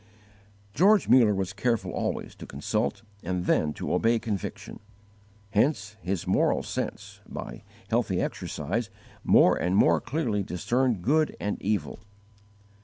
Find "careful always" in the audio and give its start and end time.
1.53-2.33